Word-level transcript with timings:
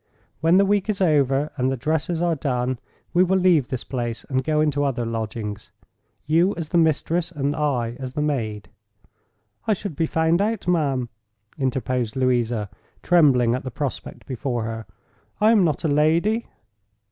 When 0.39 0.57
the 0.57 0.65
week 0.65 0.89
is 0.89 0.99
over, 0.99 1.51
and 1.57 1.71
the 1.71 1.77
dresses 1.77 2.23
are 2.23 2.33
done, 2.33 2.79
we 3.13 3.23
will 3.23 3.37
leave 3.37 3.67
this 3.67 3.83
place, 3.83 4.23
and 4.23 4.43
go 4.43 4.59
into 4.59 4.83
other 4.83 5.05
lodgings—you 5.05 6.55
as 6.55 6.69
the 6.69 6.79
mistress 6.79 7.29
and 7.31 7.55
I 7.55 7.97
as 7.99 8.15
the 8.15 8.21
maid." 8.23 8.69
"I 9.67 9.73
should 9.73 9.95
be 9.95 10.07
found 10.07 10.41
out, 10.41 10.67
ma'am," 10.67 11.09
interposed 11.59 12.15
Louisa, 12.15 12.67
trembling 13.03 13.53
at 13.53 13.63
the 13.63 13.69
prospect 13.69 14.25
before 14.25 14.63
her. 14.63 14.87
"I 15.39 15.51
am 15.51 15.63
not 15.63 15.83
a 15.83 15.87
lady." 15.87 16.47